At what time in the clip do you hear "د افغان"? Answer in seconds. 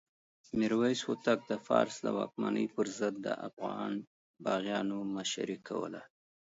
3.25-3.91